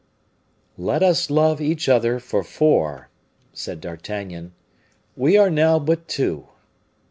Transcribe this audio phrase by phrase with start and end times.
[0.79, 3.09] "Let us love each other for four,"
[3.53, 4.51] said D'Artagnan.
[5.15, 6.47] "We are now but two."